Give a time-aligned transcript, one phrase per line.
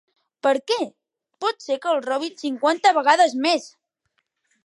[0.45, 0.77] Per què?
[1.45, 3.71] Pot ser que el robin cinquanta vegades més!